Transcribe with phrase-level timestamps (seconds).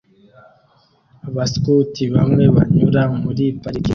[1.27, 3.89] Abaskuti bamwe banyura muri parike